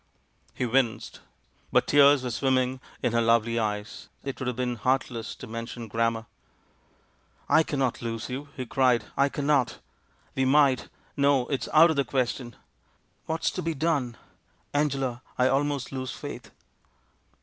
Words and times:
He 0.55 0.65
winced. 0.65 1.19
But 1.71 1.85
tears 1.85 2.23
were 2.23 2.31
swimming 2.31 2.81
in 3.03 3.13
her 3.13 3.21
lovely 3.21 3.59
eyes; 3.59 4.09
it 4.23 4.39
would 4.39 4.47
have 4.47 4.55
been 4.55 4.77
heartless 4.77 5.35
to 5.35 5.45
men 5.45 5.67
tion 5.67 5.87
grammar. 5.87 6.25
"I 7.47 7.61
cannot 7.61 8.01
lose 8.01 8.27
you," 8.27 8.49
he 8.57 8.65
cried, 8.65 9.05
"I 9.15 9.29
cannot! 9.29 9.77
We 10.33 10.43
might— 10.43 10.89
no, 11.17 11.45
it's 11.49 11.69
out 11.71 11.91
of 11.91 11.97
the 11.97 12.03
question. 12.03 12.55
What's 13.27 13.51
to 13.51 13.61
be 13.61 13.75
done? 13.75 14.17
Angela, 14.73 15.21
I 15.37 15.47
almost 15.47 15.91
lose 15.91 16.09
faith!" 16.09 16.49